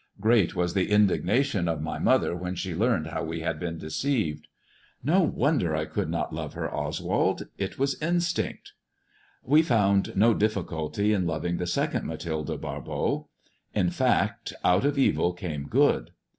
[0.19, 4.47] Great was the indignation of my mother when she learned how we bad been deceived.
[5.03, 7.43] "No wonder I could not love her, Oswald.
[7.59, 8.73] It was instinct."
[9.43, 13.25] We found no difficulty in loving the second Mathilde Barbot.
[13.75, 16.09] In fact, out of evil came good.